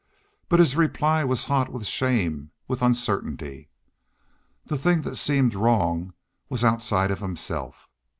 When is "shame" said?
1.85-2.49